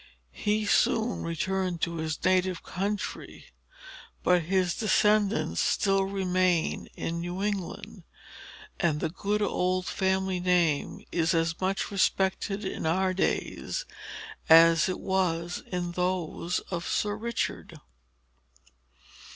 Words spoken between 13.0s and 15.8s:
days as it was